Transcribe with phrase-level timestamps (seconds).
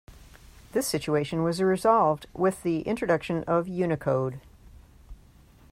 [0.71, 4.41] This situation was resolved with the introduction of Unicode.